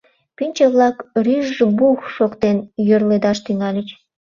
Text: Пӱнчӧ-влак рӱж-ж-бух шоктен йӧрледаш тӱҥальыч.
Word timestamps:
Пӱнчӧ-влак 0.35 0.97
рӱж-ж-бух 1.25 1.99
шоктен 2.15 2.57
йӧрледаш 2.87 3.37
тӱҥальыч. 3.45 3.87